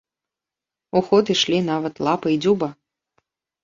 У 0.97 1.03
ход 1.11 1.31
ішлі 1.35 1.63
нават 1.71 2.03
лапы 2.11 2.27
і 2.37 2.43
дзюба. 2.43 2.67